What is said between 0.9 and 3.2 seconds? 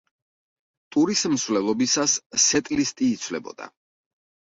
ტურის მსვლელობისას სეტლისტი